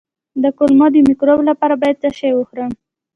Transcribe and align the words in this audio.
د 0.43 0.45
کولمو 0.57 0.87
د 0.93 0.95
مکروب 1.07 1.39
لپاره 1.49 1.73
باید 1.81 1.99
څه 2.01 2.09
شی 2.17 2.31
وخورم؟ 2.35 2.71